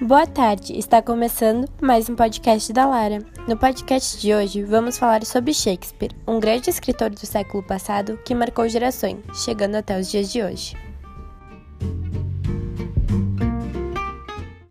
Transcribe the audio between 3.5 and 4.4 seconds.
podcast de